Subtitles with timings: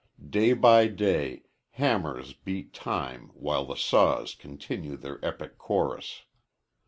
[0.27, 1.43] Day by day
[1.73, 6.23] hammers beat time while the saws continue their epic chorus.